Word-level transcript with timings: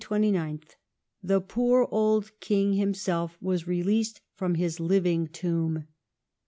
29th) 0.01 0.77
the 1.21 1.39
poor 1.39 1.87
old 1.91 2.31
King 2.39 2.73
himself 2.73 3.37
was 3.39 3.67
released 3.67 4.19
from 4.33 4.55
his 4.55 4.79
living 4.79 5.27
tomb. 5.27 5.85